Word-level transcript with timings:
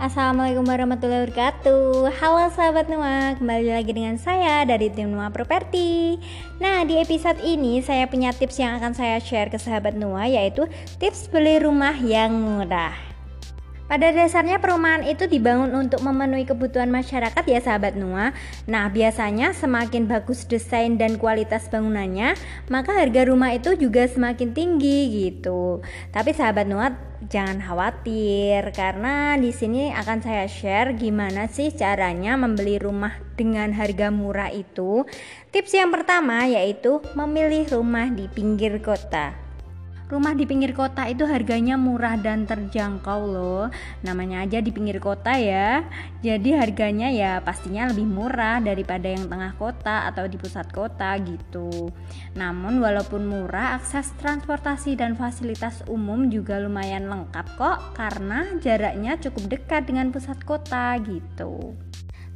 Assalamualaikum 0.00 0.64
warahmatullahi 0.64 1.28
wabarakatuh. 1.28 2.08
Halo 2.24 2.48
sahabat 2.56 2.88
Nua, 2.88 3.36
kembali 3.36 3.68
lagi 3.68 3.92
dengan 3.92 4.16
saya 4.16 4.64
dari 4.64 4.88
tim 4.88 5.12
Nua 5.12 5.28
Property 5.28 6.16
Nah 6.56 6.88
di 6.88 6.96
episode 6.96 7.36
ini 7.44 7.84
saya 7.84 8.08
punya 8.08 8.32
tips 8.32 8.56
yang 8.64 8.80
akan 8.80 8.96
saya 8.96 9.20
share 9.20 9.52
ke 9.52 9.60
sahabat 9.60 10.00
Nua 10.00 10.24
Yaitu 10.24 10.64
tips 10.96 11.28
beli 11.28 11.60
rumah 11.60 11.92
yang 12.00 12.32
murah 12.32 12.96
pada 13.90 14.14
dasarnya 14.14 14.62
perumahan 14.62 15.02
itu 15.02 15.26
dibangun 15.26 15.74
untuk 15.74 16.06
memenuhi 16.06 16.46
kebutuhan 16.46 16.94
masyarakat 16.94 17.42
ya 17.42 17.58
sahabat 17.58 17.98
Nua. 17.98 18.30
Nah, 18.70 18.86
biasanya 18.86 19.50
semakin 19.50 20.06
bagus 20.06 20.46
desain 20.46 20.94
dan 20.94 21.18
kualitas 21.18 21.66
bangunannya, 21.66 22.38
maka 22.70 22.94
harga 22.94 23.26
rumah 23.26 23.50
itu 23.50 23.74
juga 23.74 24.06
semakin 24.06 24.54
tinggi 24.54 25.10
gitu. 25.10 25.82
Tapi 26.14 26.30
sahabat 26.30 26.70
Nua 26.70 26.94
jangan 27.26 27.58
khawatir 27.58 28.70
karena 28.70 29.34
di 29.34 29.50
sini 29.50 29.90
akan 29.90 30.22
saya 30.22 30.46
share 30.46 30.94
gimana 30.94 31.50
sih 31.50 31.74
caranya 31.74 32.38
membeli 32.38 32.78
rumah 32.78 33.18
dengan 33.34 33.74
harga 33.74 34.14
murah 34.14 34.54
itu. 34.54 35.02
Tips 35.50 35.74
yang 35.74 35.90
pertama 35.90 36.46
yaitu 36.46 37.02
memilih 37.18 37.66
rumah 37.74 38.06
di 38.06 38.30
pinggir 38.30 38.78
kota. 38.78 39.49
Rumah 40.10 40.34
di 40.34 40.42
pinggir 40.42 40.74
kota 40.74 41.06
itu 41.06 41.22
harganya 41.22 41.78
murah 41.78 42.18
dan 42.18 42.42
terjangkau 42.42 43.30
loh. 43.30 43.70
Namanya 44.02 44.42
aja 44.42 44.58
di 44.58 44.74
pinggir 44.74 44.98
kota 44.98 45.38
ya. 45.38 45.86
Jadi 46.18 46.50
harganya 46.50 47.06
ya 47.14 47.38
pastinya 47.38 47.86
lebih 47.86 48.10
murah 48.10 48.58
daripada 48.58 49.06
yang 49.06 49.30
tengah 49.30 49.54
kota 49.54 50.10
atau 50.10 50.26
di 50.26 50.34
pusat 50.34 50.66
kota 50.74 51.14
gitu. 51.22 51.94
Namun 52.34 52.82
walaupun 52.82 53.22
murah, 53.22 53.78
akses 53.78 54.10
transportasi 54.18 54.98
dan 54.98 55.14
fasilitas 55.14 55.86
umum 55.86 56.26
juga 56.26 56.58
lumayan 56.58 57.06
lengkap 57.06 57.46
kok 57.54 57.94
karena 57.94 58.50
jaraknya 58.58 59.14
cukup 59.14 59.46
dekat 59.46 59.86
dengan 59.86 60.10
pusat 60.10 60.42
kota 60.42 60.98
gitu. 61.06 61.78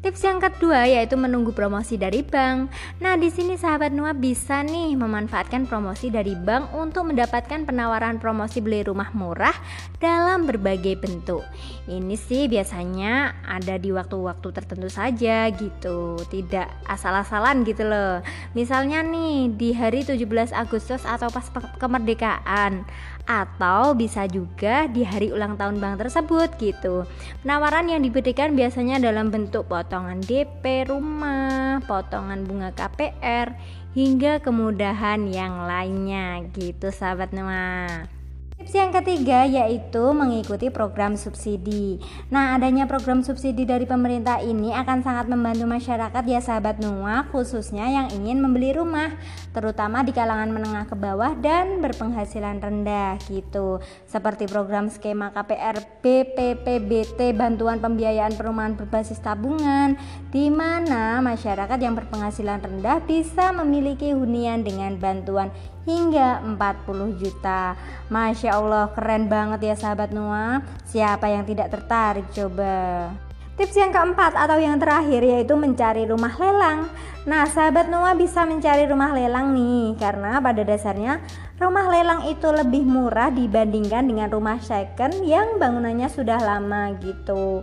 Tips 0.04 0.20
yang 0.20 0.36
kedua 0.36 0.84
yaitu 0.84 1.16
menunggu 1.16 1.56
promosi 1.56 1.96
dari 1.96 2.20
bank. 2.20 2.68
Nah, 3.00 3.16
di 3.16 3.32
sini 3.32 3.56
sahabat 3.56 3.88
Nua 3.88 4.12
bisa 4.12 4.60
nih 4.60 4.92
memanfaatkan 5.00 5.64
promosi 5.64 6.12
dari 6.12 6.36
bank 6.36 6.76
untuk 6.76 7.08
mendapatkan 7.08 7.64
penawaran 7.64 8.20
promosi 8.20 8.60
beli 8.60 8.84
rumah 8.84 9.08
murah 9.16 9.56
dalam 10.04 10.44
berbagai 10.44 11.00
bentuk. 11.00 11.40
Ini 11.88 12.12
sih 12.20 12.44
biasanya 12.44 13.40
ada 13.40 13.80
di 13.80 13.88
waktu-waktu 13.88 14.52
tertentu 14.52 14.92
saja 14.92 15.48
gitu, 15.48 16.20
tidak 16.28 16.68
asal-asalan 16.84 17.64
gitu 17.64 17.88
loh. 17.88 18.20
Misalnya 18.52 19.00
nih 19.00 19.48
di 19.56 19.72
hari 19.72 20.04
17 20.04 20.52
Agustus 20.52 21.08
atau 21.08 21.32
pas 21.32 21.48
kemerdekaan 21.80 22.84
atau 23.24 23.96
bisa 23.96 24.28
juga 24.28 24.84
di 24.84 25.00
hari 25.00 25.32
ulang 25.32 25.56
tahun 25.56 25.80
bank 25.80 26.04
tersebut 26.04 26.60
gitu. 26.60 27.08
Penawaran 27.40 27.88
yang 27.88 28.04
diberikan 28.04 28.52
biasanya 28.52 29.00
dalam 29.00 29.32
bentuk 29.32 29.64
potongan 29.64 30.20
DP 30.20 30.92
rumah, 30.92 31.80
potongan 31.88 32.44
bunga 32.44 32.68
KPR, 32.76 33.56
hingga 33.96 34.42
kemudahan 34.44 35.24
yang 35.30 35.64
lainnya 35.64 36.44
gitu 36.52 36.92
sahabat 36.92 37.32
Noah. 37.32 38.23
Tips 38.64 38.80
yang 38.80 38.96
ketiga 38.96 39.44
yaitu 39.44 40.00
mengikuti 40.16 40.72
program 40.72 41.20
subsidi. 41.20 42.00
Nah, 42.32 42.56
adanya 42.56 42.88
program 42.88 43.20
subsidi 43.20 43.68
dari 43.68 43.84
pemerintah 43.84 44.40
ini 44.40 44.72
akan 44.72 45.04
sangat 45.04 45.28
membantu 45.28 45.68
masyarakat 45.68 46.24
ya 46.24 46.40
sahabat 46.40 46.80
Nuah, 46.80 47.28
khususnya 47.28 47.84
yang 47.92 48.08
ingin 48.16 48.40
membeli 48.40 48.72
rumah, 48.72 49.20
terutama 49.54 50.02
di 50.02 50.10
kalangan 50.10 50.50
menengah 50.50 50.90
ke 50.90 50.98
bawah 50.98 51.32
dan 51.38 51.78
berpenghasilan 51.78 52.58
rendah 52.58 53.16
gitu. 53.30 53.78
Seperti 54.10 54.50
program 54.50 54.90
skema 54.90 55.30
KPR 55.30 55.78
BPPBT 56.02 57.32
bantuan 57.38 57.78
pembiayaan 57.78 58.34
perumahan 58.34 58.74
berbasis 58.74 59.22
tabungan 59.22 59.94
di 60.34 60.50
mana 60.50 61.22
masyarakat 61.22 61.78
yang 61.78 61.94
berpenghasilan 61.94 62.58
rendah 62.58 62.98
bisa 63.06 63.54
memiliki 63.54 64.10
hunian 64.10 64.66
dengan 64.66 64.98
bantuan 64.98 65.54
hingga 65.86 66.42
40 66.42 67.22
juta. 67.22 67.78
Masya 68.10 68.58
Allah, 68.58 68.90
keren 68.92 69.30
banget 69.30 69.70
ya 69.70 69.74
sahabat 69.78 70.10
Noah. 70.10 70.66
Siapa 70.82 71.30
yang 71.30 71.46
tidak 71.46 71.70
tertarik 71.70 72.26
coba? 72.34 73.08
Tips 73.54 73.78
yang 73.78 73.94
keempat 73.94 74.34
atau 74.34 74.58
yang 74.58 74.82
terakhir 74.82 75.22
yaitu 75.22 75.54
mencari 75.54 76.10
rumah 76.10 76.34
lelang. 76.34 76.90
Nah, 77.22 77.46
sahabat 77.46 77.86
Noah 77.86 78.18
bisa 78.18 78.42
mencari 78.42 78.82
rumah 78.82 79.14
lelang 79.14 79.54
nih 79.54 79.94
karena 79.94 80.42
pada 80.42 80.66
dasarnya 80.66 81.22
rumah 81.62 81.86
lelang 81.86 82.26
itu 82.26 82.50
lebih 82.50 82.82
murah 82.82 83.30
dibandingkan 83.30 84.10
dengan 84.10 84.26
rumah 84.26 84.58
second 84.58 85.22
yang 85.22 85.62
bangunannya 85.62 86.10
sudah 86.10 86.42
lama 86.42 86.98
gitu. 86.98 87.62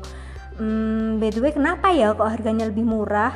Hmm, 0.56 1.20
by 1.20 1.28
the 1.28 1.44
way, 1.44 1.52
kenapa 1.52 1.92
ya 1.92 2.16
kok 2.16 2.40
harganya 2.40 2.72
lebih 2.72 2.88
murah? 2.88 3.36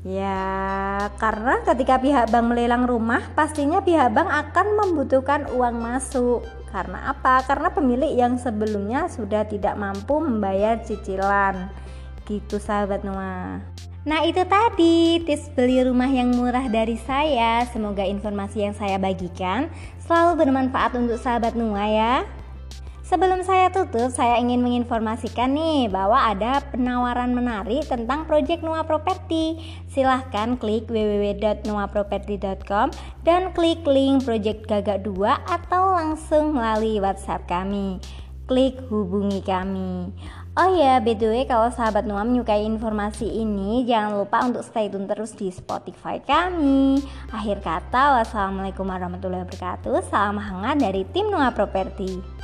Ya, 0.00 1.12
karena 1.20 1.60
ketika 1.60 2.00
pihak 2.00 2.32
bank 2.32 2.56
melelang 2.56 2.88
rumah, 2.88 3.20
pastinya 3.36 3.84
pihak 3.84 4.16
bank 4.16 4.32
akan 4.32 4.66
membutuhkan 4.80 5.50
uang 5.52 5.76
masuk. 5.76 6.55
Karena 6.70 7.14
apa? 7.14 7.42
Karena 7.46 7.70
pemilik 7.70 8.12
yang 8.12 8.36
sebelumnya 8.36 9.06
sudah 9.06 9.46
tidak 9.46 9.74
mampu 9.78 10.18
membayar 10.18 10.80
cicilan. 10.82 11.70
Gitu 12.26 12.58
sahabat 12.58 13.06
Noah. 13.06 13.62
Nah 14.06 14.22
itu 14.22 14.38
tadi 14.46 15.18
tips 15.26 15.50
beli 15.58 15.82
rumah 15.82 16.06
yang 16.06 16.30
murah 16.30 16.70
dari 16.70 16.94
saya 16.94 17.66
Semoga 17.66 18.06
informasi 18.06 18.62
yang 18.62 18.70
saya 18.70 19.02
bagikan 19.02 19.66
selalu 19.98 20.46
bermanfaat 20.46 20.94
untuk 20.94 21.18
sahabat 21.18 21.58
Noah 21.58 21.90
ya 21.90 22.14
Sebelum 23.06 23.46
saya 23.46 23.70
tutup, 23.70 24.10
saya 24.10 24.42
ingin 24.42 24.66
menginformasikan 24.66 25.54
nih 25.54 25.86
bahwa 25.86 26.26
ada 26.26 26.58
penawaran 26.74 27.38
menarik 27.38 27.86
tentang 27.86 28.26
proyek 28.26 28.66
Nuah 28.66 28.82
Property. 28.82 29.62
Silahkan 29.86 30.58
klik 30.58 30.90
www.nuaproperty.com 30.90 32.90
dan 33.22 33.54
klik 33.54 33.86
link 33.86 34.26
Project 34.26 34.66
Gagak 34.66 35.06
2 35.06 35.22
atau 35.22 35.94
langsung 35.94 36.58
melalui 36.58 36.98
WhatsApp 36.98 37.46
kami. 37.46 38.02
Klik 38.50 38.74
hubungi 38.90 39.38
kami. 39.38 40.10
Oh 40.58 40.74
ya, 40.74 40.98
by 40.98 41.14
the 41.14 41.30
way, 41.30 41.46
kalau 41.46 41.70
sahabat 41.70 42.10
Nuah 42.10 42.26
menyukai 42.26 42.66
informasi 42.66 43.30
ini, 43.30 43.86
jangan 43.86 44.18
lupa 44.18 44.42
untuk 44.42 44.66
stay 44.66 44.90
tune 44.90 45.06
terus 45.06 45.30
di 45.38 45.54
Spotify 45.54 46.18
kami. 46.18 46.98
Akhir 47.30 47.62
kata, 47.62 48.18
wassalamualaikum 48.18 48.82
warahmatullahi 48.82 49.46
wabarakatuh. 49.46 49.94
Salam 50.10 50.42
hangat 50.42 50.82
dari 50.82 51.06
tim 51.14 51.30
Nuah 51.30 51.54
Property. 51.54 52.34